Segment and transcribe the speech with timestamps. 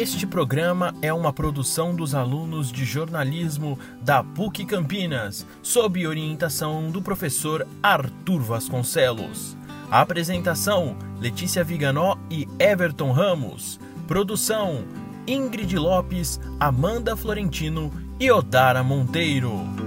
[0.00, 7.02] Este programa é uma produção dos alunos de jornalismo da PUC Campinas, sob orientação do
[7.02, 9.54] professor Arthur Vasconcelos.
[9.90, 13.78] A apresentação: Letícia Viganó e Everton Ramos.
[14.08, 14.86] Produção:
[15.26, 19.79] Ingrid Lopes, Amanda Florentino e Odara Monteiro.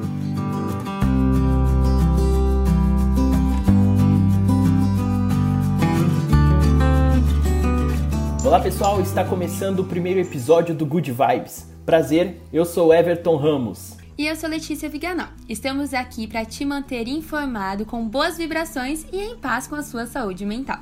[8.46, 11.66] Olá pessoal, está começando o primeiro episódio do Good Vibes.
[11.86, 13.96] Prazer, eu sou Everton Ramos.
[14.18, 15.28] E eu sou Letícia Viganó.
[15.48, 20.06] Estamos aqui para te manter informado com boas vibrações e em paz com a sua
[20.06, 20.80] saúde mental.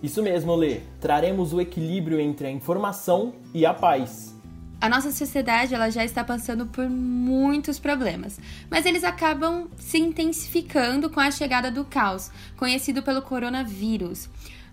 [0.00, 0.82] Isso mesmo, Lê.
[1.00, 4.32] Traremos o equilíbrio entre a informação e a paz.
[4.80, 8.38] A nossa sociedade ela já está passando por muitos problemas,
[8.70, 14.30] mas eles acabam se intensificando com a chegada do caos, conhecido pelo coronavírus.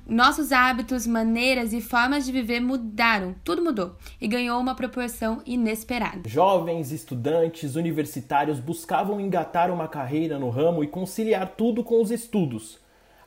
[0.08, 6.30] Nossos hábitos, maneiras e formas de viver mudaram, tudo mudou e ganhou uma proporção inesperada.
[6.30, 12.78] Jovens, estudantes, universitários buscavam engatar uma carreira no ramo e conciliar tudo com os estudos.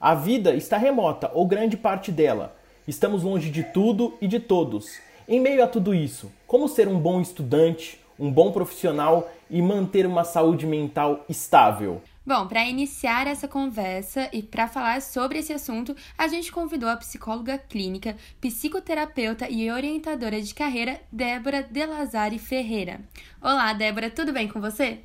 [0.01, 2.55] A vida está remota, ou grande parte dela.
[2.87, 5.01] Estamos longe de tudo e de todos.
[5.27, 10.07] Em meio a tudo isso, como ser um bom estudante, um bom profissional e manter
[10.07, 12.01] uma saúde mental estável?
[12.29, 16.97] Bom, para iniciar essa conversa e para falar sobre esse assunto, a gente convidou a
[16.99, 23.01] psicóloga clínica, psicoterapeuta e orientadora de carreira, Débora Delazari Ferreira.
[23.41, 24.99] Olá, Débora, tudo bem com você?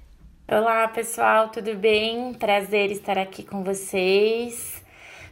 [0.52, 2.34] Olá, pessoal, tudo bem?
[2.34, 4.84] Prazer estar aqui com vocês.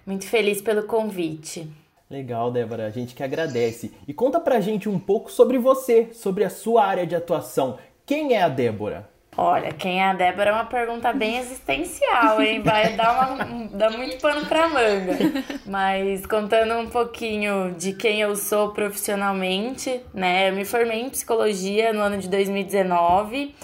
[0.05, 1.69] Muito feliz pelo convite.
[2.09, 3.93] Legal, Débora, a gente que agradece.
[4.07, 7.77] E conta pra gente um pouco sobre você, sobre a sua área de atuação.
[8.05, 9.10] Quem é a Débora?
[9.37, 12.61] Olha, quem é a Débora é uma pergunta bem existencial, hein?
[12.61, 15.17] Vai dar, uma, dar muito pano pra manga.
[15.65, 20.49] Mas contando um pouquinho de quem eu sou profissionalmente, né?
[20.49, 23.55] Eu me formei em psicologia no ano de 2019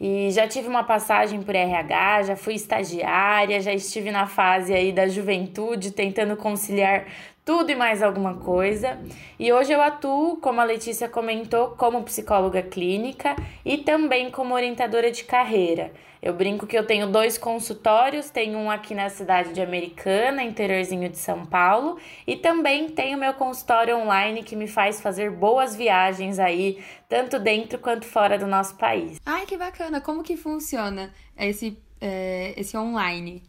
[0.00, 4.90] e já tive uma passagem por RH, já fui estagiária, já estive na fase aí
[4.90, 7.04] da juventude tentando conciliar
[7.44, 8.98] tudo e mais alguma coisa.
[9.38, 13.34] E hoje eu atuo, como a Letícia comentou, como psicóloga clínica
[13.64, 15.92] e também como orientadora de carreira.
[16.22, 21.08] Eu brinco que eu tenho dois consultórios, tenho um aqui na cidade de Americana, interiorzinho
[21.08, 21.96] de São Paulo,
[22.26, 27.78] e também tenho meu consultório online que me faz fazer boas viagens aí, tanto dentro
[27.78, 29.18] quanto fora do nosso país.
[29.24, 30.00] Ai, que bacana!
[30.00, 33.42] Como que funciona esse, é, esse online?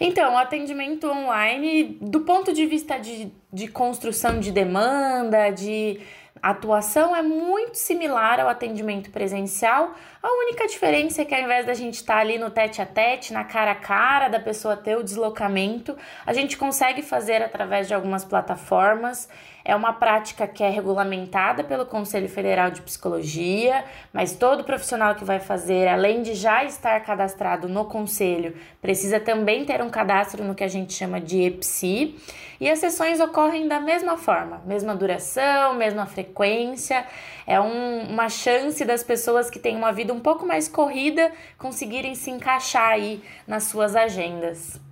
[0.00, 6.00] Então, o atendimento online, do ponto de vista de, de construção de demanda, de
[6.42, 9.94] atuação, é muito similar ao atendimento presencial.
[10.22, 12.86] A única diferença é que ao invés da gente estar tá ali no tete a
[12.86, 17.86] tete, na cara a cara, da pessoa ter o deslocamento, a gente consegue fazer através
[17.86, 19.28] de algumas plataformas.
[19.64, 25.24] É uma prática que é regulamentada pelo Conselho Federal de Psicologia, mas todo profissional que
[25.24, 30.54] vai fazer, além de já estar cadastrado no conselho, precisa também ter um cadastro no
[30.54, 32.16] que a gente chama de EPSI.
[32.60, 37.06] E as sessões ocorrem da mesma forma, mesma duração, mesma frequência.
[37.46, 42.14] É um, uma chance das pessoas que têm uma vida um pouco mais corrida conseguirem
[42.14, 44.89] se encaixar aí nas suas agendas.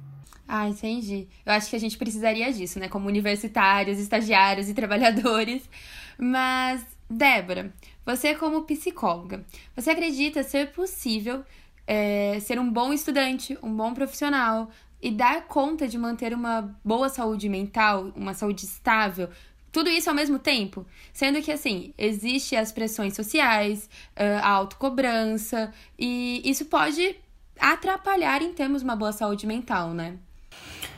[0.51, 1.29] Ah, entendi.
[1.45, 2.89] Eu acho que a gente precisaria disso, né?
[2.89, 5.69] Como universitários, estagiários e trabalhadores.
[6.19, 7.73] Mas, Débora,
[8.05, 9.45] você como psicóloga,
[9.77, 11.45] você acredita ser possível
[11.87, 14.71] é, ser um bom estudante, um bom profissional
[15.03, 19.29] e dar conta de manter uma boa saúde mental, uma saúde estável,
[19.71, 20.87] tudo isso ao mesmo tempo?
[21.13, 27.17] Sendo que, assim, existe as pressões sociais, a autocobrança, e isso pode
[27.61, 30.19] atrapalhar em termos de uma boa saúde mental, né?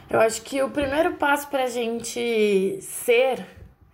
[0.08, 3.46] Eu acho que o primeiro passo para a gente ser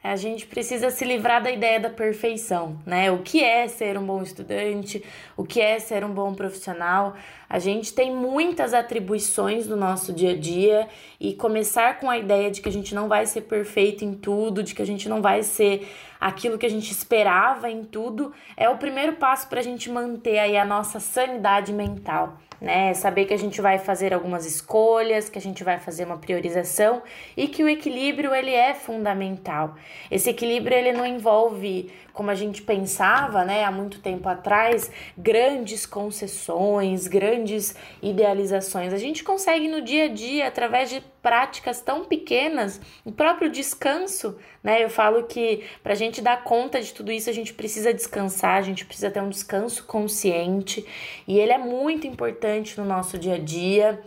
[0.06, 3.10] a gente precisa se livrar da ideia da perfeição, né?
[3.10, 5.04] O que é ser um bom estudante,
[5.36, 7.16] o que é ser um bom profissional.
[7.48, 12.50] A gente tem muitas atribuições no nosso dia a dia e começar com a ideia
[12.50, 15.20] de que a gente não vai ser perfeito em tudo, de que a gente não
[15.20, 15.88] vai ser
[16.20, 20.38] aquilo que a gente esperava em tudo, é o primeiro passo para a gente manter
[20.38, 22.94] aí a nossa sanidade mental né?
[22.94, 27.02] Saber que a gente vai fazer algumas escolhas, que a gente vai fazer uma priorização
[27.36, 29.74] e que o equilíbrio ele é fundamental.
[30.10, 35.84] Esse equilíbrio ele não envolve, como a gente pensava, né, há muito tempo atrás, grandes
[35.84, 38.94] concessões, grandes idealizações.
[38.94, 44.38] A gente consegue no dia a dia através de práticas tão pequenas, o próprio descanso,
[44.62, 44.82] né?
[44.82, 48.56] Eu falo que para a gente dar conta de tudo isso, a gente precisa descansar,
[48.56, 50.86] a gente precisa ter um descanso consciente
[51.28, 54.00] e ele é muito importante no nosso dia a dia.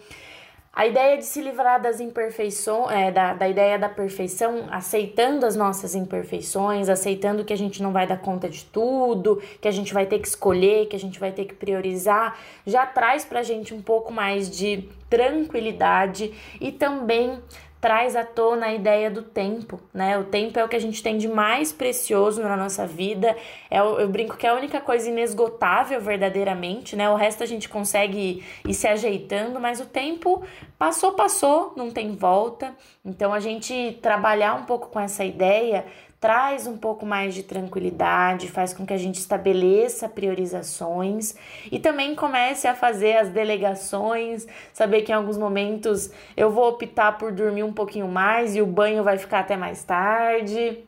[0.79, 5.53] A ideia de se livrar das imperfeições, é, da, da ideia da perfeição, aceitando as
[5.53, 9.93] nossas imperfeições, aceitando que a gente não vai dar conta de tudo, que a gente
[9.93, 13.73] vai ter que escolher, que a gente vai ter que priorizar, já traz pra gente
[13.73, 17.37] um pouco mais de tranquilidade e também
[17.81, 20.17] traz à tona a ideia do tempo, né?
[20.17, 23.35] O tempo é o que a gente tem de mais precioso na nossa vida.
[23.71, 27.09] É, eu brinco que é a única coisa inesgotável verdadeiramente, né?
[27.09, 30.43] O resto a gente consegue ir se ajeitando, mas o tempo
[30.77, 32.75] passou, passou, não tem volta.
[33.05, 35.85] Então a gente trabalhar um pouco com essa ideia
[36.19, 41.33] traz um pouco mais de tranquilidade, faz com que a gente estabeleça priorizações
[41.71, 47.17] e também comece a fazer as delegações, saber que em alguns momentos eu vou optar
[47.17, 50.83] por dormir um pouquinho mais e o banho vai ficar até mais tarde.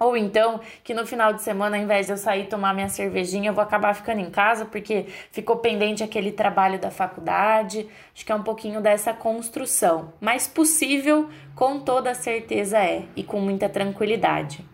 [0.00, 3.50] Ou então, que no final de semana, ao invés de eu sair tomar minha cervejinha,
[3.50, 7.88] eu vou acabar ficando em casa porque ficou pendente aquele trabalho da faculdade.
[8.12, 10.12] Acho que é um pouquinho dessa construção.
[10.20, 14.71] Mas possível, com toda certeza é, e com muita tranquilidade.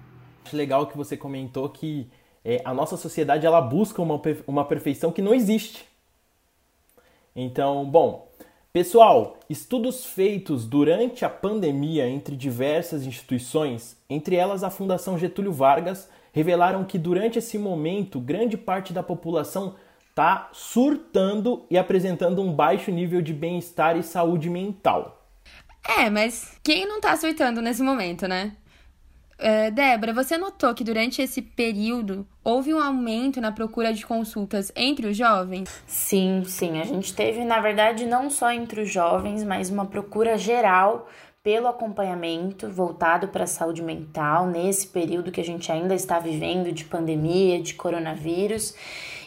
[0.49, 2.09] Acho legal que você comentou que
[2.43, 5.85] é, a nossa sociedade ela busca uma, uma perfeição que não existe.
[7.37, 8.33] Então, bom,
[8.73, 16.09] pessoal, estudos feitos durante a pandemia entre diversas instituições, entre elas a Fundação Getúlio Vargas,
[16.33, 19.75] revelaram que durante esse momento grande parte da população
[20.09, 25.29] está surtando e apresentando um baixo nível de bem-estar e saúde mental.
[25.87, 28.57] É, mas quem não tá surtando nesse momento, né?
[29.39, 34.73] Uh, Débora, você notou que durante esse período houve um aumento na procura de consultas
[34.75, 35.71] entre os jovens?
[35.87, 36.81] Sim, sim.
[36.81, 41.09] A gente teve, na verdade, não só entre os jovens, mas uma procura geral
[41.43, 46.73] pelo acompanhamento voltado para a saúde mental nesse período que a gente ainda está vivendo
[46.73, 48.75] de pandemia, de coronavírus.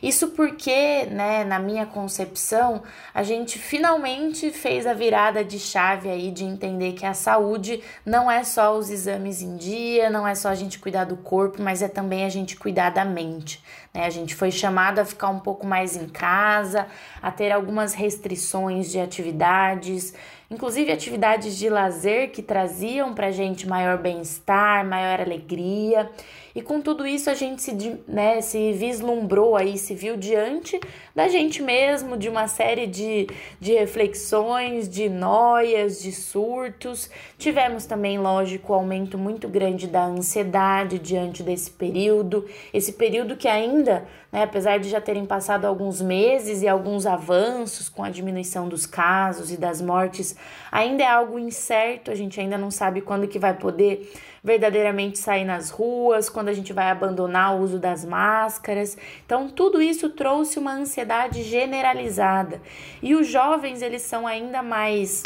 [0.02, 2.82] Isso porque, né, na minha concepção,
[3.14, 8.30] a gente finalmente fez a virada de chave aí de entender que a saúde não
[8.30, 11.84] é só os exames em dia, não é só a gente cuidar do corpo, mas
[11.84, 13.64] é também a gente cuidar da mente.
[13.94, 14.06] Né?
[14.06, 16.88] A gente foi chamado a ficar um pouco mais em casa,
[17.22, 20.14] a ter algumas restrições de atividades,
[20.50, 26.10] inclusive atividades de lazer que traziam para gente maior bem-estar, maior alegria.
[26.54, 30.80] E com tudo isso a gente se, né, se vislumbrou aí, se viu diante
[31.16, 33.28] da gente mesmo, de uma série de,
[33.60, 37.10] de reflexões, de noias, de surtos.
[37.38, 43.48] Tivemos também, lógico, um aumento muito grande da ansiedade diante desse período, esse período que
[43.48, 48.68] ainda, né, apesar de já terem passado alguns meses e alguns avanços com a diminuição
[48.68, 50.36] dos casos e das mortes,
[50.72, 54.12] ainda é algo incerto, a gente ainda não sabe quando que vai poder
[54.44, 58.98] verdadeiramente sair nas ruas, quando a gente vai abandonar o uso das máscaras.
[59.26, 62.62] Então, tudo isso trouxe uma ansiedade generalizada.
[63.02, 65.24] E os jovens, eles são ainda mais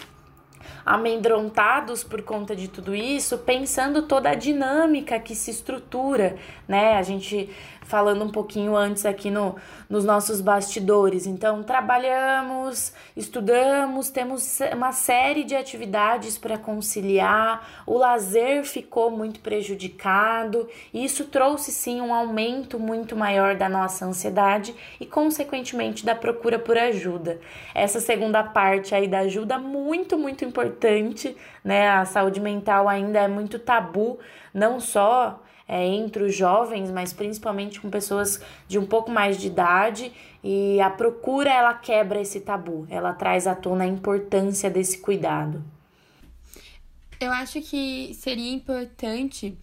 [0.86, 6.36] amedrontados por conta de tudo isso, pensando toda a dinâmica que se estrutura,
[6.68, 6.98] né?
[6.98, 7.50] A gente
[7.86, 9.56] falando um pouquinho antes aqui no,
[9.90, 11.26] nos nossos bastidores.
[11.26, 20.68] Então, trabalhamos, estudamos, temos uma série de atividades para conciliar, o lazer ficou muito prejudicado,
[20.94, 26.58] e isso trouxe sim um aumento muito maior da nossa ansiedade e, consequentemente, da procura
[26.58, 27.40] por ajuda.
[27.74, 31.90] Essa segunda parte aí da ajuda, muito, muito importante, né?
[31.90, 34.20] A saúde mental ainda é muito tabu,
[34.54, 39.48] não só é, entre os jovens, mas principalmente com pessoas de um pouco mais de
[39.48, 40.12] idade.
[40.44, 45.64] E a procura ela quebra esse tabu, ela traz à tona a importância desse cuidado.
[47.20, 49.58] Eu acho que seria importante,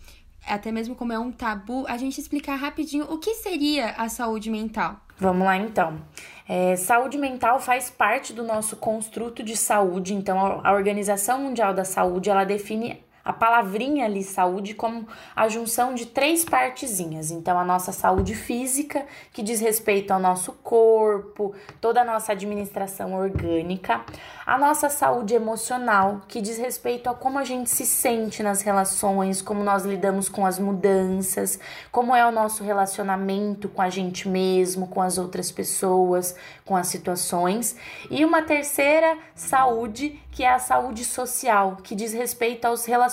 [0.46, 4.50] até mesmo como é um tabu, a gente explicar rapidinho o que seria a saúde
[4.50, 4.96] mental.
[5.18, 6.00] Vamos lá então.
[6.48, 11.84] É, saúde mental faz parte do nosso construto de saúde, então a Organização Mundial da
[11.84, 17.30] Saúde ela define a palavrinha ali saúde como a junção de três partezinhas.
[17.30, 23.14] Então, a nossa saúde física, que diz respeito ao nosso corpo, toda a nossa administração
[23.14, 24.04] orgânica,
[24.44, 29.40] a nossa saúde emocional, que diz respeito a como a gente se sente nas relações,
[29.40, 31.58] como nós lidamos com as mudanças,
[31.90, 36.88] como é o nosso relacionamento com a gente mesmo, com as outras pessoas, com as
[36.88, 37.76] situações,
[38.10, 43.11] e uma terceira saúde, que é a saúde social, que diz respeito aos relacionamentos.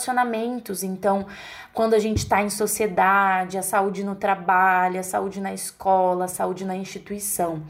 [0.83, 1.25] Então,
[1.73, 6.27] quando a gente está em sociedade, a saúde no trabalho, a saúde na escola, a
[6.27, 7.61] saúde na instituição.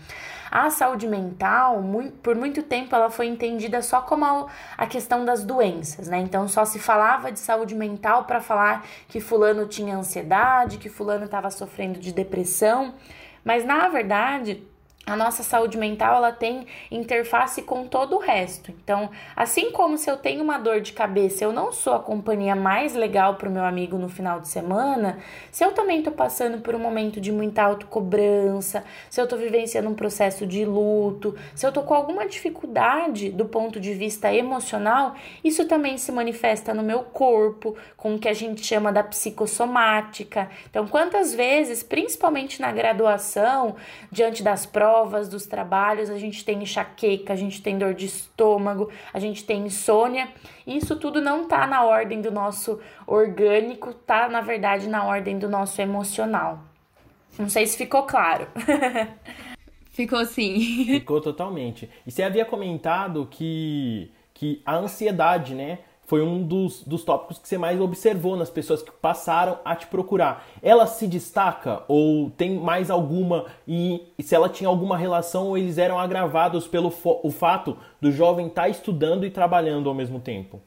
[0.51, 1.83] A saúde mental,
[2.23, 6.17] por muito tempo, ela foi entendida só como a questão das doenças, né?
[6.19, 11.25] Então, só se falava de saúde mental para falar que fulano tinha ansiedade, que fulano
[11.25, 12.95] estava sofrendo de depressão,
[13.43, 14.63] mas na verdade,
[15.05, 18.71] a nossa saúde mental ela tem interface com todo o resto.
[18.83, 22.55] Então, assim como se eu tenho uma dor de cabeça, eu não sou a companhia
[22.55, 25.17] mais legal para o meu amigo no final de semana,
[25.51, 29.89] se eu também estou passando por um momento de muita autocobrança, se eu estou vivenciando
[29.89, 35.15] um processo de luto, se eu estou com alguma dificuldade do ponto de vista emocional,
[35.43, 40.49] isso também se manifesta no meu corpo, com o que a gente chama da psicossomática.
[40.69, 43.75] Então, quantas vezes, principalmente na graduação,
[44.11, 48.07] diante das provas, provas, dos trabalhos, a gente tem enxaqueca, a gente tem dor de
[48.07, 50.29] estômago, a gente tem insônia.
[50.65, 55.47] Isso tudo não tá na ordem do nosso orgânico, tá na verdade na ordem do
[55.47, 56.63] nosso emocional.
[57.37, 58.47] Não sei se ficou claro.
[59.91, 60.85] ficou sim.
[60.85, 61.87] Ficou totalmente.
[62.05, 65.79] E você havia comentado que, que a ansiedade, né?
[66.09, 69.85] Foi um dos, dos tópicos que você mais observou nas pessoas que passaram a te
[69.85, 70.43] procurar.
[70.59, 75.57] Ela se destaca ou tem mais alguma e, e se ela tinha alguma relação ou
[75.57, 80.19] eles eram agravados pelo o fato do jovem estar tá estudando e trabalhando ao mesmo
[80.19, 80.59] tempo?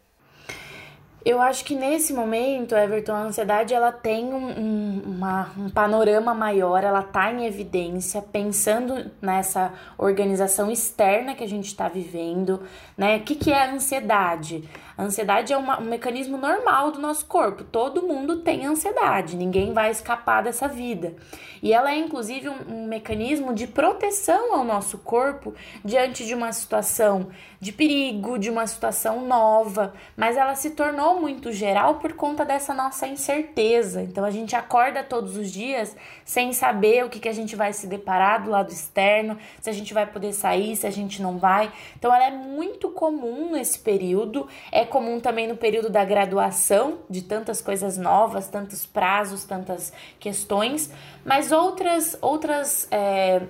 [1.24, 6.34] Eu acho que nesse momento, Everton, a ansiedade ela tem um, um, uma, um panorama
[6.34, 12.62] maior, ela está em evidência, pensando nessa organização externa que a gente está vivendo,
[12.96, 13.18] né?
[13.18, 14.68] O que, que é a ansiedade?
[15.02, 17.64] A ansiedade é uma, um mecanismo normal do nosso corpo.
[17.64, 21.16] Todo mundo tem ansiedade, ninguém vai escapar dessa vida.
[21.62, 25.54] E ela é, inclusive, um, um mecanismo de proteção ao nosso corpo
[25.84, 27.28] diante de uma situação
[27.62, 32.74] de perigo, de uma situação nova, mas ela se tornou muito geral por conta dessa
[32.74, 34.02] nossa incerteza.
[34.02, 37.72] Então a gente acorda todos os dias sem saber o que, que a gente vai
[37.72, 41.38] se deparar do lado externo, se a gente vai poder sair, se a gente não
[41.38, 41.72] vai.
[41.96, 44.48] Então ela é muito comum nesse período.
[44.72, 50.90] É comum também no período da graduação, de tantas coisas novas, tantos prazos, tantas questões,
[51.24, 53.42] mas outras, outras é,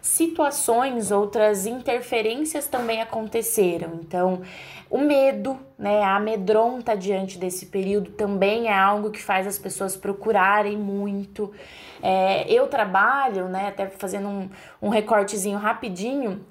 [0.00, 4.00] situações, outras interferências também aconteceram.
[4.02, 4.42] Então,
[4.90, 9.96] o medo, né, a amedronta diante desse período também é algo que faz as pessoas
[9.96, 11.52] procurarem muito.
[12.02, 14.50] É, eu trabalho, né, até fazendo um,
[14.80, 16.44] um recortezinho rapidinho,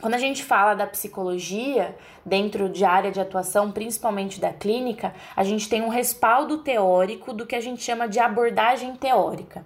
[0.00, 1.94] quando a gente fala da psicologia,
[2.24, 7.44] dentro de área de atuação, principalmente da clínica, a gente tem um respaldo teórico do
[7.44, 9.64] que a gente chama de abordagem teórica.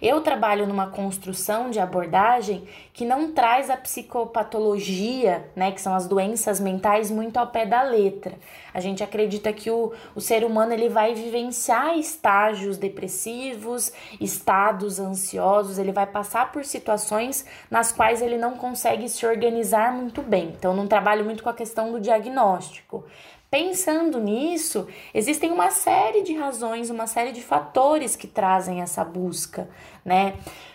[0.00, 6.06] Eu trabalho numa construção de abordagem que não traz a psicopatologia, né, que são as
[6.06, 8.34] doenças mentais, muito ao pé da letra.
[8.72, 15.78] A gente acredita que o, o ser humano ele vai vivenciar estágios depressivos, estados ansiosos,
[15.78, 20.54] ele vai passar por situações nas quais ele não consegue se organizar muito bem.
[20.56, 23.04] Então, não trabalho muito com a questão do diagnóstico.
[23.50, 29.68] Pensando nisso, existem uma série de razões, uma série de fatores que trazem essa busca,
[30.04, 30.34] né?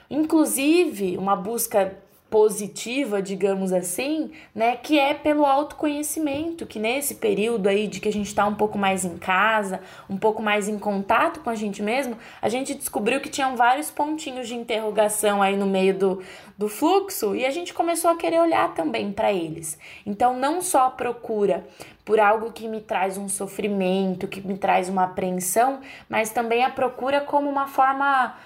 [0.09, 1.97] Inclusive, uma busca
[2.31, 8.11] positiva, digamos assim, né, que é pelo autoconhecimento, que nesse período aí de que a
[8.11, 11.83] gente está um pouco mais em casa, um pouco mais em contato com a gente
[11.83, 16.23] mesmo, a gente descobriu que tinham vários pontinhos de interrogação aí no meio do,
[16.57, 19.77] do fluxo e a gente começou a querer olhar também para eles.
[20.05, 21.65] Então, não só a procura
[22.05, 26.69] por algo que me traz um sofrimento, que me traz uma apreensão, mas também a
[26.69, 28.37] procura como uma forma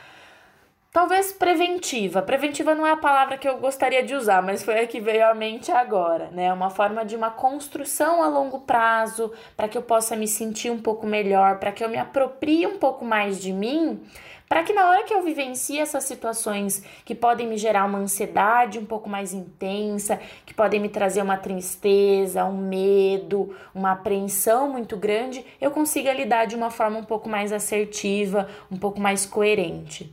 [0.95, 2.21] Talvez preventiva.
[2.21, 5.27] Preventiva não é a palavra que eu gostaria de usar, mas foi a que veio
[5.27, 6.53] à mente agora, né?
[6.53, 10.79] Uma forma de uma construção a longo prazo, para que eu possa me sentir um
[10.79, 14.01] pouco melhor, para que eu me aproprie um pouco mais de mim,
[14.47, 18.79] para que na hora que eu vivencie essas situações que podem me gerar uma ansiedade
[18.79, 24.95] um pouco mais intensa, que podem me trazer uma tristeza, um medo, uma apreensão muito
[24.95, 30.09] grande, eu consiga lidar de uma forma um pouco mais assertiva, um pouco mais coerente.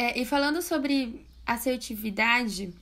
[0.00, 2.72] É, e falando sobre assertividade,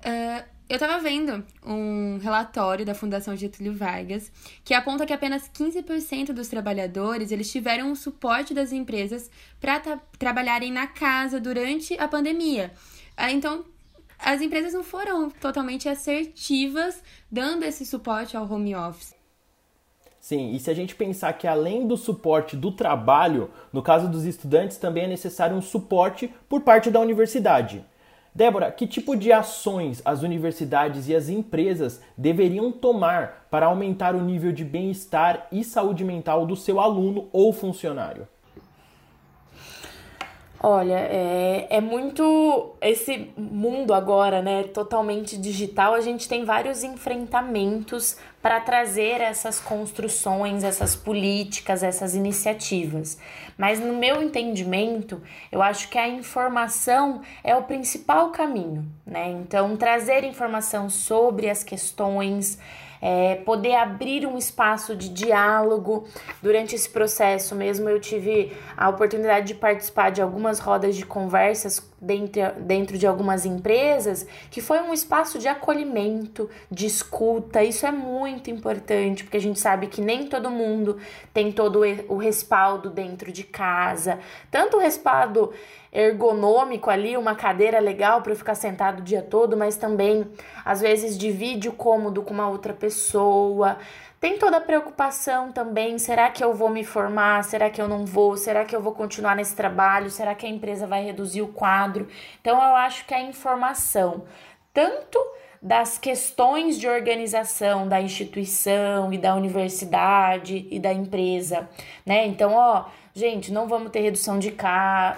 [0.00, 4.32] uh, eu estava vendo um relatório da Fundação Getúlio Vargas
[4.64, 9.30] que aponta que apenas 15% dos trabalhadores eles tiveram o suporte das empresas
[9.60, 12.72] para tra trabalharem na casa durante a pandemia.
[13.16, 13.64] Uh, então,
[14.18, 19.15] as empresas não foram totalmente assertivas dando esse suporte ao home office.
[20.26, 24.24] Sim, e se a gente pensar que além do suporte do trabalho, no caso dos
[24.24, 27.84] estudantes também é necessário um suporte por parte da universidade.
[28.34, 34.20] Débora, que tipo de ações as universidades e as empresas deveriam tomar para aumentar o
[34.20, 38.26] nível de bem-estar e saúde mental do seu aluno ou funcionário?
[40.68, 42.74] Olha, é, é muito.
[42.80, 50.64] Esse mundo agora, né, totalmente digital, a gente tem vários enfrentamentos para trazer essas construções,
[50.64, 53.16] essas políticas, essas iniciativas.
[53.56, 59.30] Mas no meu entendimento, eu acho que a informação é o principal caminho, né?
[59.30, 62.58] Então, trazer informação sobre as questões
[63.08, 66.08] é, poder abrir um espaço de diálogo.
[66.42, 71.88] Durante esse processo mesmo, eu tive a oportunidade de participar de algumas rodas de conversas
[72.00, 77.62] dentro, dentro de algumas empresas, que foi um espaço de acolhimento, de escuta.
[77.62, 80.98] Isso é muito importante, porque a gente sabe que nem todo mundo
[81.32, 84.18] tem todo o respaldo dentro de casa,
[84.50, 85.52] tanto o respaldo
[85.96, 90.30] ergonômico ali, uma cadeira legal para eu ficar sentado o dia todo, mas também
[90.62, 93.78] às vezes divide o cômodo com uma outra pessoa.
[94.20, 97.42] Tem toda a preocupação também, será que eu vou me formar?
[97.44, 98.36] Será que eu não vou?
[98.36, 100.10] Será que eu vou continuar nesse trabalho?
[100.10, 102.06] Será que a empresa vai reduzir o quadro?
[102.42, 104.24] Então eu acho que a informação,
[104.74, 105.18] tanto
[105.62, 111.68] das questões de organização da instituição e da universidade e da empresa,
[112.04, 112.26] né?
[112.26, 112.84] Então, ó,
[113.16, 114.54] gente, não vamos ter redução de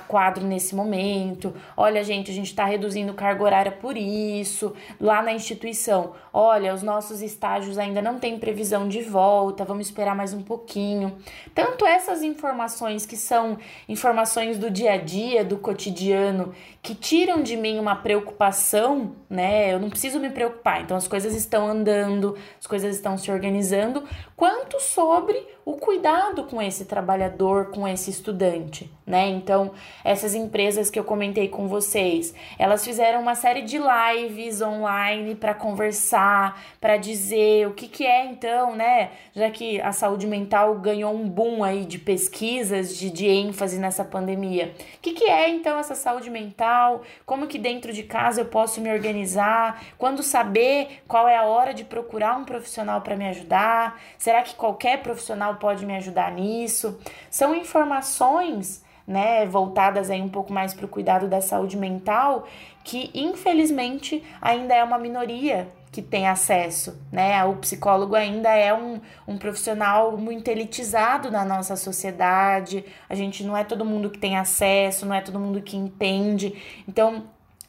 [0.07, 1.53] quadro nesse momento.
[1.77, 4.73] Olha, gente, a gente está reduzindo carga horária por isso.
[5.01, 10.15] Lá na instituição, olha, os nossos estágios ainda não têm previsão de volta, vamos esperar
[10.15, 11.19] mais um pouquinho.
[11.53, 17.57] Tanto essas informações que são informações do dia a dia, do cotidiano, que tiram de
[17.57, 19.75] mim uma preocupação, né?
[19.75, 20.83] Eu não preciso me preocupar.
[20.83, 24.05] Então as coisas estão andando, as coisas estão se organizando,
[24.37, 29.29] quanto sobre o cuidado com esse trabalhador, com esse estudante, né?
[29.29, 29.73] Então,
[30.03, 35.53] essas empresas que eu comentei com vocês, elas fizeram uma série de lives online para
[35.53, 39.11] conversar, para dizer o que que é então, né?
[39.35, 44.03] Já que a saúde mental ganhou um boom aí de pesquisas, de, de ênfase nessa
[44.03, 44.73] pandemia.
[44.97, 47.03] O que que é então essa saúde mental?
[47.27, 49.85] Como que dentro de casa eu posso me organizar?
[49.99, 54.01] Quando saber qual é a hora de procurar um profissional para me ajudar?
[54.17, 56.99] Será que qualquer profissional pode me ajudar nisso?
[57.31, 62.47] São informações né, voltadas aí um pouco mais para o cuidado da saúde mental,
[62.85, 67.43] que infelizmente ainda é uma minoria que tem acesso, né?
[67.45, 73.57] O psicólogo ainda é um, um profissional muito elitizado na nossa sociedade, a gente não
[73.57, 76.55] é todo mundo que tem acesso, não é todo mundo que entende.
[76.87, 77.25] Então,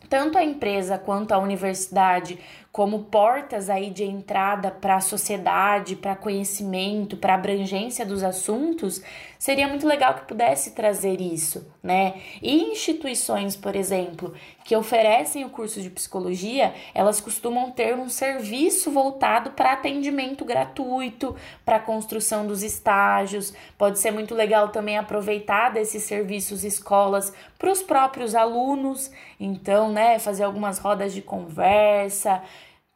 [0.09, 2.37] tanto a empresa quanto a universidade
[2.71, 9.01] como portas aí de entrada para a sociedade, para conhecimento, para abrangência dos assuntos,
[9.39, 12.21] seria muito legal que pudesse trazer isso, né?
[12.41, 18.91] E instituições, por exemplo, que oferecem o curso de psicologia, elas costumam ter um serviço
[18.91, 23.51] voltado para atendimento gratuito, para construção dos estágios.
[23.77, 30.19] Pode ser muito legal também aproveitar desses serviços escolas para os próprios alunos, então, né,
[30.19, 32.41] fazer algumas rodas de conversa,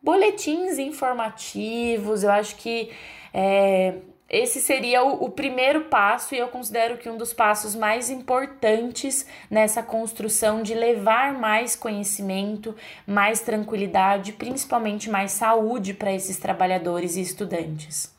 [0.03, 2.23] boletins informativos.
[2.23, 2.91] Eu acho que
[3.33, 3.95] é,
[4.29, 9.25] esse seria o, o, primeiro passo, e eu considero que um dos passos mais importantes
[9.49, 12.75] nessa construção de levar mais conhecimento,
[13.07, 18.11] mais tranquilidade, principalmente mais saúde para esses trabalhadores e estudantes.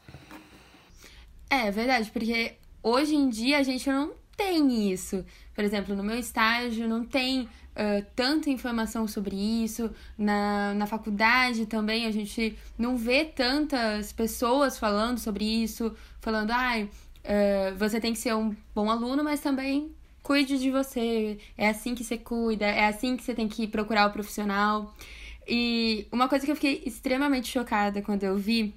[1.51, 5.25] É verdade, porque hoje em dia a gente não tem isso.
[5.55, 9.90] Por exemplo, no meu estágio não tem uh, tanta informação sobre isso.
[10.16, 16.88] Na, na faculdade também a gente não vê tantas pessoas falando sobre isso, falando, ai,
[17.24, 21.38] ah, uh, você tem que ser um bom aluno, mas também cuide de você.
[21.56, 24.94] É assim que você cuida, é assim que você tem que procurar o profissional.
[25.46, 28.74] E uma coisa que eu fiquei extremamente chocada quando eu vi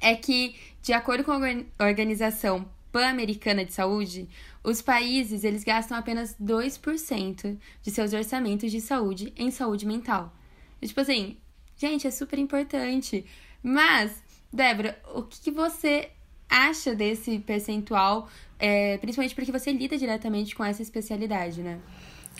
[0.00, 4.28] é que, de acordo com a Organização Pan-Americana de Saúde,
[4.62, 10.32] os países eles gastam apenas 2% de seus orçamentos de saúde em saúde mental.
[10.80, 11.36] E, tipo assim,
[11.76, 13.24] gente, é super importante.
[13.62, 16.10] Mas, Débora, o que você
[16.48, 21.78] acha desse percentual, é, principalmente porque você lida diretamente com essa especialidade, né?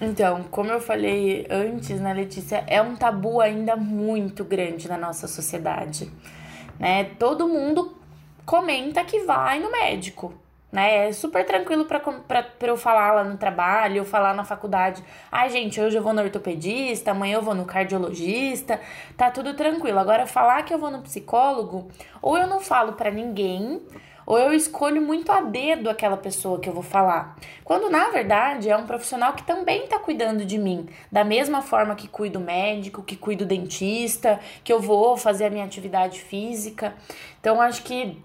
[0.01, 5.27] Então, como eu falei antes, né, Letícia, é um tabu ainda muito grande na nossa
[5.27, 6.11] sociedade,
[6.79, 7.05] né?
[7.19, 7.97] Todo mundo
[8.47, 10.33] comenta que vai no médico,
[10.71, 11.09] né?
[11.09, 12.01] É super tranquilo pra
[12.61, 15.03] eu falar lá no trabalho, eu falar na faculdade.
[15.31, 18.81] Ai, gente, hoje eu vou no ortopedista, amanhã eu vou no cardiologista,
[19.17, 19.99] tá tudo tranquilo.
[19.99, 21.89] Agora, falar que eu vou no psicólogo,
[22.21, 23.81] ou eu não falo para ninguém,
[24.27, 27.35] ou eu escolho muito a dedo aquela pessoa que eu vou falar.
[27.65, 31.95] Quando na verdade é um profissional que também está cuidando de mim, da mesma forma
[31.95, 36.95] que cuido médico, que cuido dentista, que eu vou fazer a minha atividade física.
[37.41, 38.23] Então acho que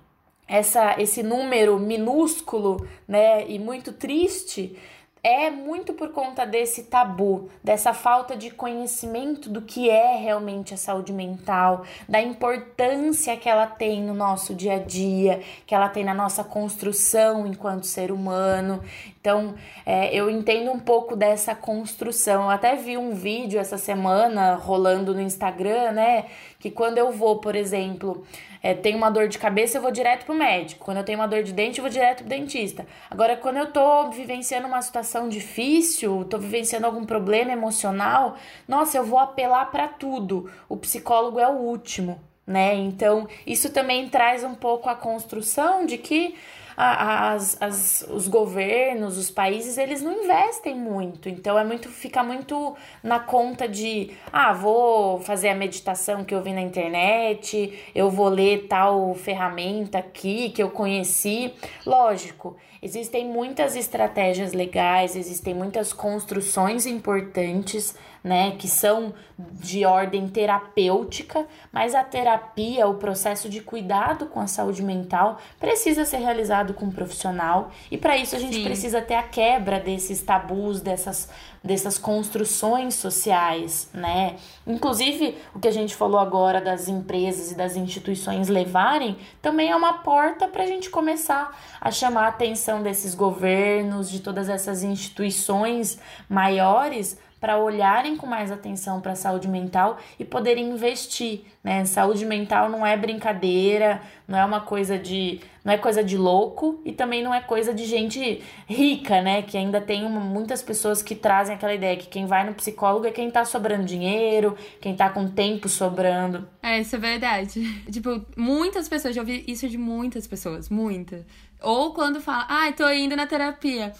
[0.47, 4.77] essa, esse número minúsculo né, e muito triste
[5.23, 10.77] é muito por conta desse tabu, dessa falta de conhecimento do que é realmente a
[10.77, 16.03] saúde mental, da importância que ela tem no nosso dia a dia, que ela tem
[16.03, 18.83] na nossa construção enquanto ser humano.
[19.21, 22.43] Então, é, eu entendo um pouco dessa construção.
[22.43, 26.25] Eu até vi um vídeo essa semana rolando no Instagram, né?
[26.63, 28.25] Que quando eu vou, por exemplo,
[28.61, 30.85] é, tenho uma dor de cabeça, eu vou direto pro médico.
[30.85, 32.87] Quando eu tenho uma dor de dente, eu vou direto pro dentista.
[33.11, 39.03] Agora, quando eu tô vivenciando uma situação difícil, tô vivenciando algum problema emocional, nossa, eu
[39.03, 40.49] vou apelar para tudo.
[40.69, 42.73] O psicólogo é o último, né?
[42.75, 46.33] Então, isso também traz um pouco a construção de que
[46.75, 51.29] as, as, os governos, os países, eles não investem muito.
[51.29, 56.41] Então é muito, fica muito na conta de ah, vou fazer a meditação que eu
[56.41, 61.53] vi na internet, eu vou ler tal ferramenta aqui que eu conheci.
[61.85, 71.45] Lógico, existem muitas estratégias legais, existem muitas construções importantes né, que são de ordem terapêutica,
[71.71, 76.85] mas a terapia, o processo de cuidado com a saúde mental precisa ser realizado com
[76.85, 78.63] um profissional e para isso a gente Sim.
[78.63, 81.29] precisa ter a quebra desses tabus, dessas
[81.63, 84.35] dessas construções sociais, né?
[84.67, 89.75] Inclusive, o que a gente falou agora das empresas e das instituições levarem também é
[89.75, 94.83] uma porta para a gente começar a chamar a atenção desses governos, de todas essas
[94.83, 101.83] instituições maiores para olharem com mais atenção para a saúde mental e poderem investir, né?
[101.83, 106.81] Saúde mental não é brincadeira, não é uma coisa de, não é coisa de louco
[106.85, 109.41] e também não é coisa de gente rica, né?
[109.41, 113.07] Que ainda tem uma, muitas pessoas que trazem aquela ideia que quem vai no psicólogo
[113.07, 116.47] é quem tá sobrando dinheiro, quem tá com tempo sobrando.
[116.61, 117.61] É, isso é verdade.
[117.91, 121.25] Tipo, muitas pessoas, já ouvi isso de muitas pessoas, muitas.
[121.61, 123.91] Ou quando fala, ah, tô indo na terapia.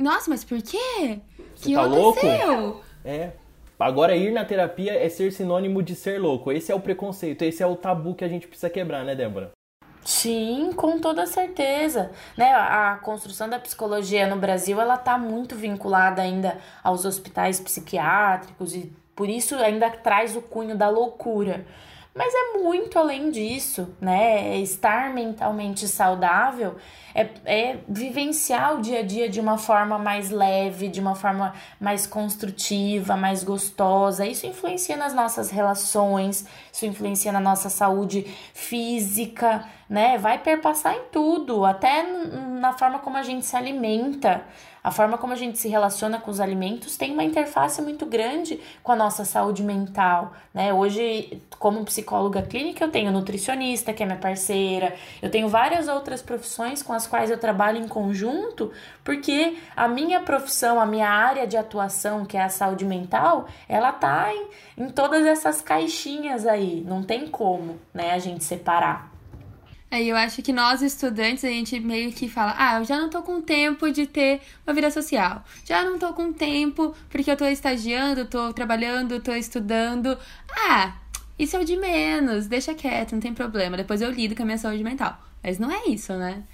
[0.00, 1.20] Nossa, mas por quê?
[1.54, 2.60] Você que tá aconteceu?
[2.60, 2.84] louco?
[3.04, 3.32] É.
[3.78, 6.50] Agora ir na terapia é ser sinônimo de ser louco.
[6.50, 9.52] Esse é o preconceito, esse é o tabu que a gente precisa quebrar, né, Débora?
[10.02, 12.10] Sim, com toda certeza.
[12.36, 12.50] Né?
[12.52, 18.92] A construção da psicologia no Brasil ela está muito vinculada ainda aos hospitais psiquiátricos e
[19.14, 21.66] por isso ainda traz o cunho da loucura.
[22.14, 24.58] Mas é muito além disso, né?
[24.58, 26.76] Estar mentalmente saudável
[27.14, 31.54] é, é vivenciar o dia a dia de uma forma mais leve, de uma forma
[31.80, 34.26] mais construtiva, mais gostosa.
[34.26, 40.16] Isso influencia nas nossas relações, isso influencia na nossa saúde física, né?
[40.16, 44.44] Vai perpassar em tudo, até na forma como a gente se alimenta.
[44.82, 48.58] A forma como a gente se relaciona com os alimentos tem uma interface muito grande
[48.82, 50.72] com a nossa saúde mental, né?
[50.72, 56.22] Hoje, como psicóloga clínica, eu tenho nutricionista, que é minha parceira, eu tenho várias outras
[56.22, 58.72] profissões com as quais eu trabalho em conjunto,
[59.04, 63.92] porque a minha profissão, a minha área de atuação, que é a saúde mental, ela
[63.92, 69.09] tá em, em todas essas caixinhas aí, não tem como, né, a gente separar.
[69.90, 73.10] Aí eu acho que nós estudantes, a gente meio que fala: ah, eu já não
[73.10, 75.44] tô com tempo de ter uma vida social.
[75.64, 80.16] Já não tô com tempo porque eu tô estagiando, tô trabalhando, tô estudando.
[80.68, 80.94] Ah,
[81.38, 83.76] isso é o de menos, deixa quieto, não tem problema.
[83.76, 85.18] Depois eu lido com a minha saúde mental.
[85.42, 86.44] Mas não é isso, né?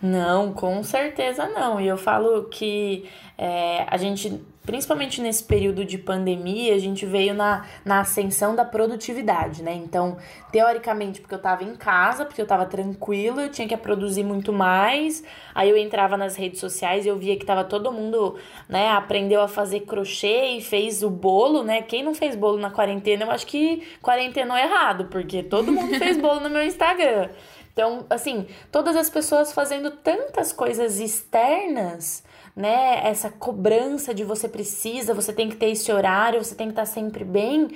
[0.00, 1.80] Não, com certeza não.
[1.80, 7.34] E eu falo que é, a gente principalmente nesse período de pandemia, a gente veio
[7.34, 9.72] na, na ascensão da produtividade, né?
[9.74, 10.18] Então,
[10.52, 14.52] teoricamente, porque eu tava em casa, porque eu tava tranquila, eu tinha que produzir muito
[14.52, 15.24] mais.
[15.54, 18.36] Aí eu entrava nas redes sociais e eu via que tava todo mundo,
[18.68, 21.82] né, aprendeu a fazer crochê e fez o bolo, né?
[21.82, 26.16] Quem não fez bolo na quarentena, eu acho que quarentenou errado, porque todo mundo fez
[26.20, 27.30] bolo no meu Instagram.
[27.72, 32.22] Então, assim, todas as pessoas fazendo tantas coisas externas
[32.54, 33.00] né?
[33.04, 36.86] Essa cobrança de você precisa, você tem que ter esse horário, você tem que estar
[36.86, 37.68] sempre bem.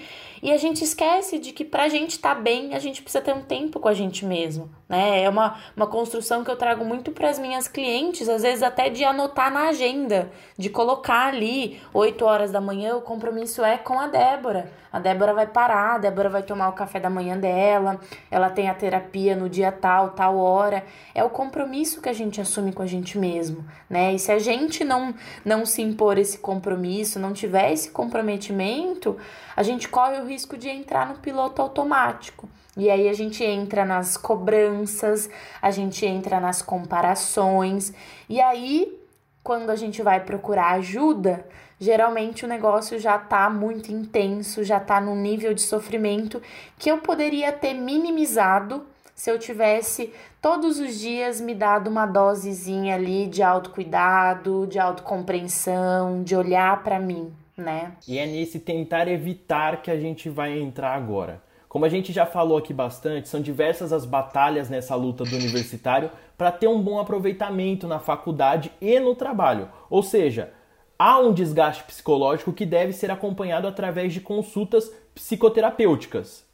[0.42, 3.34] E a gente esquece de que pra gente estar tá bem, a gente precisa ter
[3.34, 5.22] um tempo com a gente mesmo, né?
[5.22, 8.90] É uma, uma construção que eu trago muito para as minhas clientes, às vezes até
[8.90, 13.98] de anotar na agenda, de colocar ali 8 horas da manhã, o compromisso é com
[13.98, 14.70] a Débora.
[14.92, 17.98] A Débora vai parar, a Débora vai tomar o café da manhã dela,
[18.30, 20.84] ela tem a terapia no dia tal, tal hora.
[21.12, 24.14] É o compromisso que a gente assume com a gente mesmo, né?
[24.14, 29.16] E se a gente não, não se impor esse compromisso, não tiver esse comprometimento,
[29.54, 32.48] a gente corre o risco de entrar no piloto automático.
[32.76, 35.28] E aí a gente entra nas cobranças,
[35.60, 37.92] a gente entra nas comparações,
[38.28, 38.98] e aí
[39.44, 41.46] quando a gente vai procurar ajuda,
[41.78, 46.40] geralmente o negócio já tá muito intenso, já tá num nível de sofrimento
[46.78, 52.94] que eu poderia ter minimizado se eu tivesse todos os dias me dado uma dosezinha
[52.96, 57.92] ali de autocuidado, de autocompreensão, de olhar para mim, né?
[58.08, 61.42] E é nesse tentar evitar que a gente vai entrar agora.
[61.68, 66.08] Como a gente já falou aqui bastante, são diversas as batalhas nessa luta do universitário
[66.38, 69.68] para ter um bom aproveitamento na faculdade e no trabalho.
[69.90, 70.52] Ou seja,
[70.96, 76.44] há um desgaste psicológico que deve ser acompanhado através de consultas psicoterapêuticas.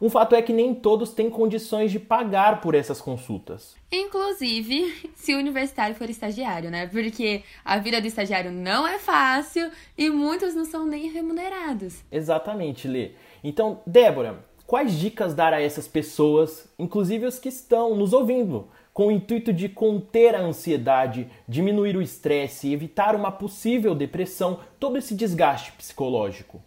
[0.00, 3.74] Um fato é que nem todos têm condições de pagar por essas consultas.
[3.92, 6.86] Inclusive, se o universitário for estagiário, né?
[6.86, 12.02] Porque a vida do estagiário não é fácil e muitos não são nem remunerados.
[12.10, 13.12] Exatamente, Lê.
[13.44, 19.06] Então, Débora, quais dicas dar a essas pessoas, inclusive os que estão nos ouvindo, com
[19.06, 25.14] o intuito de conter a ansiedade, diminuir o estresse, evitar uma possível depressão, todo esse
[25.14, 26.62] desgaste psicológico?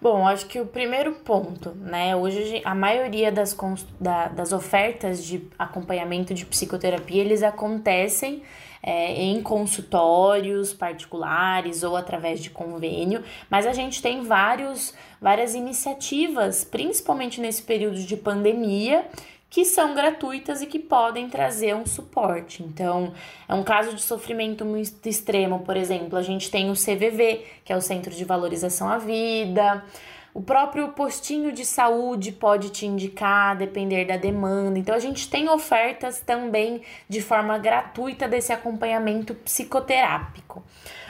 [0.00, 2.16] Bom, acho que o primeiro ponto, né?
[2.16, 3.54] Hoje a maioria das,
[4.00, 8.42] da, das ofertas de acompanhamento de psicoterapia eles acontecem
[8.82, 16.64] é, em consultórios particulares ou através de convênio, mas a gente tem vários, várias iniciativas,
[16.64, 19.04] principalmente nesse período de pandemia,
[19.50, 22.62] que são gratuitas e que podem trazer um suporte.
[22.62, 23.12] Então,
[23.48, 27.72] é um caso de sofrimento muito extremo, por exemplo, a gente tem o CVV, que
[27.72, 29.84] é o Centro de Valorização à Vida.
[30.32, 34.78] O próprio postinho de saúde pode te indicar, depender da demanda.
[34.78, 40.62] Então, a gente tem ofertas também de forma gratuita desse acompanhamento psicoterápico.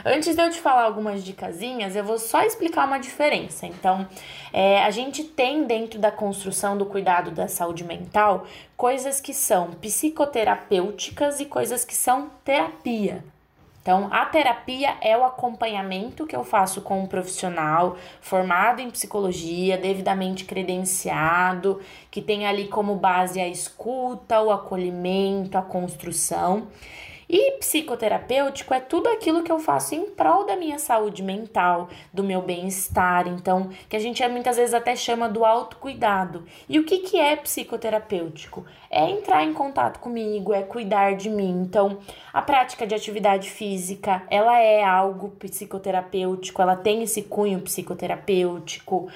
[0.04, 3.66] Antes de eu te falar algumas dicasinhas, eu vou só explicar uma diferença.
[3.66, 4.08] Então,
[4.52, 9.72] é, a gente tem dentro da construção do cuidado da saúde mental coisas que são
[9.72, 13.22] psicoterapêuticas e coisas que são terapia.
[13.82, 19.78] Então, a terapia é o acompanhamento que eu faço com um profissional formado em psicologia,
[19.78, 26.68] devidamente credenciado, que tem ali como base a escuta, o acolhimento, a construção.
[27.32, 32.24] E psicoterapêutico é tudo aquilo que eu faço em prol da minha saúde mental, do
[32.24, 36.44] meu bem-estar, então, que a gente muitas vezes até chama do autocuidado.
[36.68, 38.66] E o que, que é psicoterapêutico?
[38.90, 41.62] É entrar em contato comigo, é cuidar de mim.
[41.62, 42.00] Então,
[42.32, 49.08] a prática de atividade física, ela é algo psicoterapêutico, ela tem esse cunho psicoterapêutico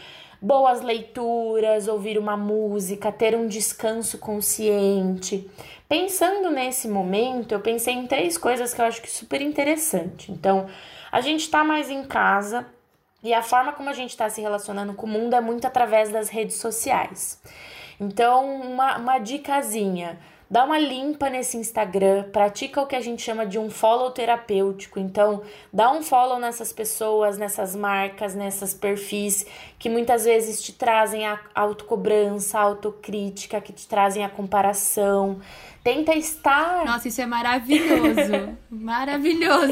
[0.45, 5.51] boas leituras, ouvir uma música, ter um descanso consciente.
[5.89, 10.31] Pensando nesse momento, eu pensei em três coisas que eu acho que é super interessante.
[10.31, 10.67] Então,
[11.11, 12.67] a gente está mais em casa
[13.23, 16.11] e a forma como a gente está se relacionando com o mundo é muito através
[16.11, 17.41] das redes sociais.
[17.99, 20.19] Então, uma, uma dicasinha
[20.51, 24.99] dá uma limpa nesse Instagram, pratica o que a gente chama de um follow terapêutico.
[24.99, 29.47] Então, dá um follow nessas pessoas, nessas marcas, nessas perfis
[29.79, 35.41] que muitas vezes te trazem a autocobrança, a autocrítica, que te trazem a comparação.
[35.85, 36.83] Tenta estar.
[36.87, 38.57] Nossa, isso é maravilhoso.
[38.73, 39.69] maravilhoso.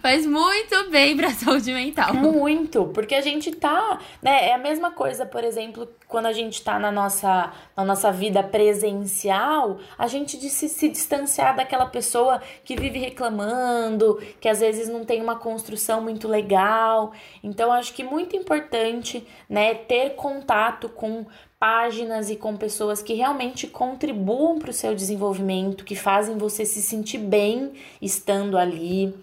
[0.00, 2.14] Faz muito bem pra saúde mental.
[2.14, 4.00] Muito, porque a gente tá.
[4.22, 8.10] Né, é a mesma coisa, por exemplo, quando a gente tá na nossa, na nossa
[8.10, 14.60] vida presencial, a gente de se, se distanciar daquela pessoa que vive reclamando, que às
[14.60, 17.12] vezes não tem uma construção muito legal.
[17.44, 21.26] Então, acho que muito importante, né, ter contato com
[21.58, 26.82] páginas e com pessoas que realmente contribuam para o seu desenvolvimento, que fazem você se
[26.82, 29.14] sentir bem estando ali.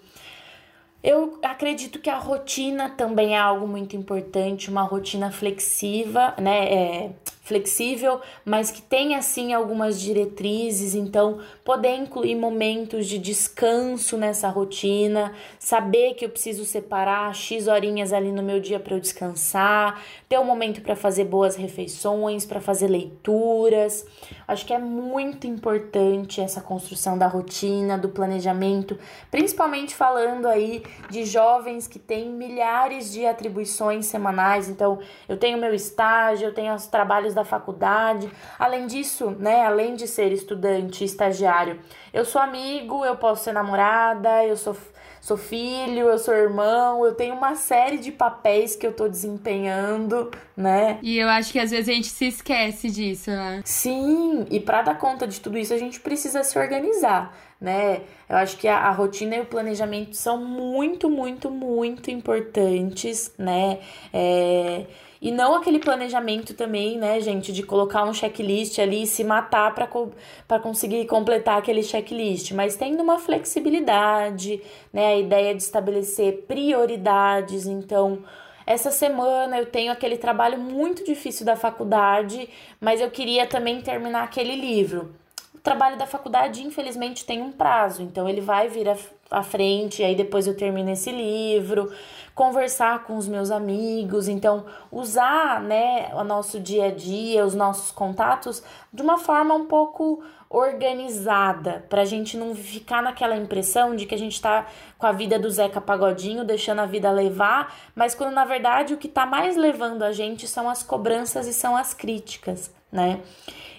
[1.02, 6.72] Eu acredito que a rotina também é algo muito importante, uma rotina flexiva, né?
[6.72, 7.10] É,
[7.44, 15.32] flexível, mas que tenha assim algumas diretrizes, então poder incluir momentos de descanso nessa rotina,
[15.58, 20.38] saber que eu preciso separar X horinhas ali no meu dia para eu descansar, ter
[20.38, 24.06] um momento para fazer boas refeições, para fazer leituras.
[24.48, 28.98] Acho que é muito importante essa construção da rotina, do planejamento,
[29.30, 34.70] principalmente falando aí de jovens que têm milhares de atribuições semanais.
[34.70, 38.30] Então, eu tenho meu estágio, eu tenho os trabalhos da faculdade.
[38.58, 41.78] Além disso, né, além de ser estudante, estagiário,
[42.12, 44.76] eu sou amigo, eu posso ser namorada, eu sou
[45.24, 50.30] sou filho, eu sou irmão, eu tenho uma série de papéis que eu tô desempenhando,
[50.54, 50.98] né?
[51.00, 53.62] E eu acho que às vezes a gente se esquece disso, né?
[53.64, 58.02] Sim, e para dar conta de tudo isso a gente precisa se organizar, né?
[58.28, 63.78] Eu acho que a, a rotina e o planejamento são muito, muito, muito importantes, né?
[64.12, 64.84] É
[65.24, 69.74] e não aquele planejamento também, né, gente, de colocar um checklist ali e se matar
[69.74, 74.60] para conseguir completar aquele checklist, mas tendo uma flexibilidade,
[74.92, 78.22] né, a ideia de estabelecer prioridades, então
[78.66, 82.46] essa semana eu tenho aquele trabalho muito difícil da faculdade,
[82.78, 85.23] mas eu queria também terminar aquele livro.
[85.54, 88.86] O trabalho da faculdade, infelizmente, tem um prazo, então ele vai vir
[89.30, 91.90] à frente, aí depois eu termino esse livro,
[92.34, 97.90] conversar com os meus amigos, então usar, né, o nosso dia a dia, os nossos
[97.90, 98.62] contatos
[98.92, 104.14] de uma forma um pouco organizada, para a gente não ficar naquela impressão de que
[104.14, 104.66] a gente está
[104.98, 108.96] com a vida do Zeca Pagodinho, deixando a vida levar, mas quando na verdade o
[108.96, 113.20] que está mais levando a gente são as cobranças e são as críticas, né?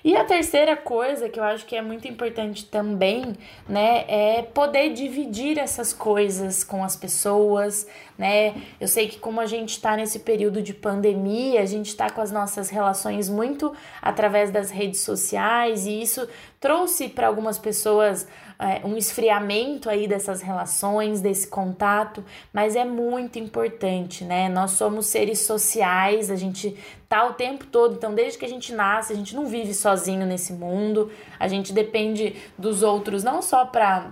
[0.06, 3.36] E a terceira coisa que eu acho que é muito importante também,
[3.68, 8.54] né, é poder dividir essas coisas com as pessoas, né?
[8.80, 12.22] Eu sei que como a gente está nesse período de pandemia, a gente está com
[12.22, 18.28] as nossas relações muito através das redes sociais e isso trouxe para algumas pessoas
[18.60, 24.50] é, um esfriamento aí dessas relações, desse contato, mas é muito importante, né?
[24.50, 28.74] Nós somos seres sociais, a gente tá o tempo todo, então desde que a gente
[28.74, 33.66] nasce, a gente não vive sozinho nesse mundo, a gente depende dos outros não só
[33.66, 34.12] para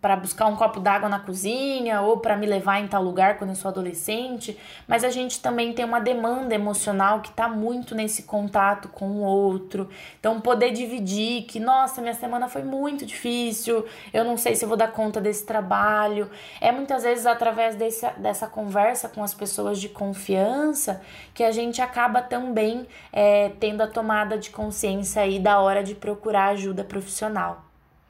[0.00, 3.50] para buscar um copo d'água na cozinha ou para me levar em tal lugar quando
[3.50, 8.24] eu sou adolescente, mas a gente também tem uma demanda emocional que está muito nesse
[8.24, 9.88] contato com o outro.
[10.18, 14.68] Então, poder dividir que, nossa, minha semana foi muito difícil, eu não sei se eu
[14.68, 16.30] vou dar conta desse trabalho.
[16.60, 21.00] É muitas vezes através desse, dessa conversa com as pessoas de confiança
[21.32, 25.94] que a gente acaba também é, tendo a tomada de consciência aí da hora de
[25.94, 27.65] procurar ajuda profissional.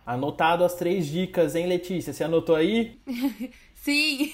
[0.06, 2.12] Anotado as três dicas, hein, Letícia?
[2.12, 2.96] Você anotou aí?
[3.74, 4.32] Sim.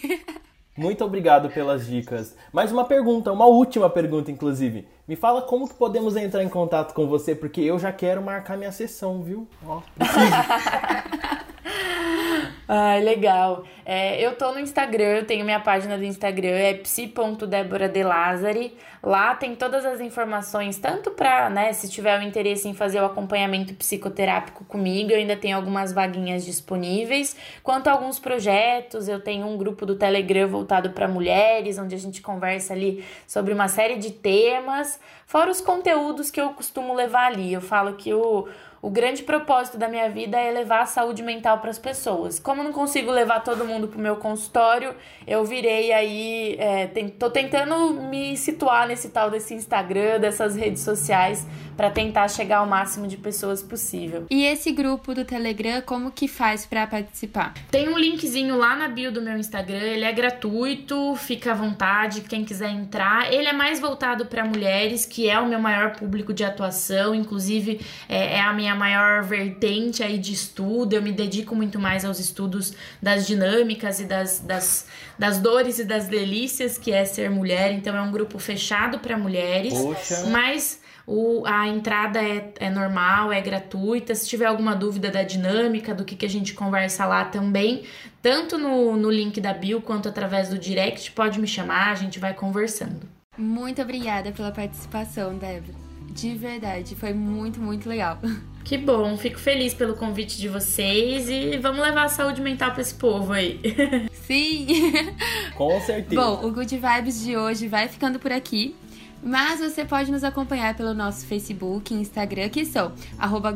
[0.77, 2.37] Muito obrigado pelas dicas.
[2.53, 4.87] Mais uma pergunta, uma última pergunta, inclusive.
[5.09, 8.59] Me fala como que podemos entrar em contato com você, porque eu já quero marcar
[8.59, 9.49] minha sessão, viu?
[9.67, 9.81] Ó,
[12.69, 13.65] Ai, legal.
[13.85, 18.77] É, eu tô no Instagram, eu tenho minha página do Instagram, é psi.deboradelazari.
[19.03, 23.05] Lá tem todas as informações, tanto pra, né, se tiver o interesse em fazer o
[23.05, 29.45] acompanhamento psicoterápico comigo, eu ainda tenho algumas vaguinhas disponíveis, quanto a alguns projetos, eu tenho
[29.45, 33.97] um grupo do Telegram voltado para mulheres, onde a gente conversa ali sobre uma série
[33.97, 37.53] de temas, fora os conteúdos que eu costumo levar ali.
[37.53, 38.47] Eu falo que o
[38.83, 42.41] o grande propósito da minha vida é levar a saúde mental para as pessoas.
[42.41, 44.93] Como eu não consigo levar todo mundo para o meu consultório,
[45.25, 51.47] eu virei aí, é, tô tentando me situar nesse tal desse Instagram, dessas redes sociais,
[51.77, 54.27] para tentar chegar ao máximo de pessoas possível.
[54.29, 57.55] E esse grupo do Telegram, como que faz para participar?
[57.71, 62.23] Tem um linkzinho lá na bio do meu Instagram, ele é gratuito, fica à vontade,
[62.23, 63.33] quem quiser entrar.
[63.33, 67.81] Ele é mais voltado para mulheres, que é o meu maior público de atuação, inclusive
[68.09, 70.95] é, é a minha maior vertente aí de estudo.
[70.95, 74.87] Eu me dedico muito mais aos estudos das dinâmicas e das, das,
[75.19, 77.73] das dores e das delícias que é ser mulher.
[77.73, 80.27] Então é um grupo fechado para mulheres, Poxa.
[80.27, 84.15] mas o, a entrada é, é normal, é gratuita.
[84.15, 87.85] Se tiver alguma dúvida da dinâmica, do que, que a gente conversa lá também,
[88.21, 92.19] tanto no, no link da bio quanto através do direct, pode me chamar, a gente
[92.19, 93.09] vai conversando.
[93.37, 95.92] Muito obrigada pela participação, Débora.
[96.13, 98.19] De verdade, foi muito, muito legal.
[98.65, 102.81] Que bom, fico feliz pelo convite de vocês e vamos levar a saúde mental para
[102.81, 103.61] esse povo aí.
[104.25, 104.69] Sim!
[105.59, 106.23] Com certeza.
[106.23, 108.77] Bom, o Good Vibes de hoje vai ficando por aqui.
[109.21, 112.93] Mas você pode nos acompanhar pelo nosso Facebook e Instagram, que são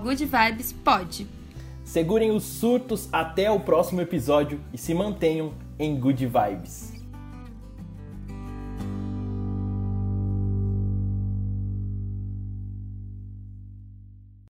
[0.01, 1.27] goodvibespod.
[1.85, 6.96] Segurem os surtos até o próximo episódio e se mantenham em Good Vibes.